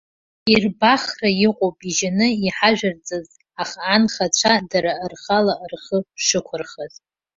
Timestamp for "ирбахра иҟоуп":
0.53-1.77